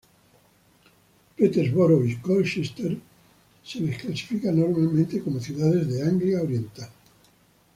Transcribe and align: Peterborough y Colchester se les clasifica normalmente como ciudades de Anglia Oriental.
Peterborough 1.37 2.03
y 2.03 2.15
Colchester 2.19 2.97
se 3.63 3.81
les 3.81 3.95
clasifica 3.99 4.51
normalmente 4.51 5.21
como 5.21 5.39
ciudades 5.39 5.87
de 5.87 6.01
Anglia 6.01 6.41
Oriental. 6.41 6.89